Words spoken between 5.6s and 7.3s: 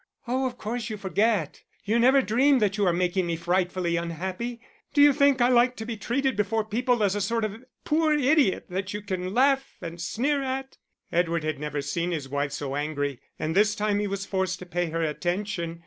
to be treated before people as a